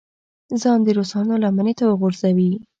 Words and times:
ځان 0.61 0.79
د 0.83 0.87
روسانو 0.97 1.41
لمنې 1.43 1.73
ته 1.79 1.83
وغورځوي. 1.87 2.51